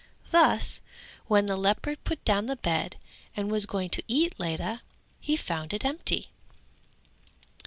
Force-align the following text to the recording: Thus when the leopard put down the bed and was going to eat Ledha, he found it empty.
Thus 0.31 0.81
when 1.27 1.45
the 1.45 1.55
leopard 1.55 2.03
put 2.03 2.25
down 2.25 2.47
the 2.47 2.55
bed 2.55 2.95
and 3.37 3.51
was 3.51 3.67
going 3.67 3.91
to 3.91 4.03
eat 4.07 4.33
Ledha, 4.39 4.81
he 5.19 5.35
found 5.35 5.73
it 5.75 5.85
empty. 5.85 6.31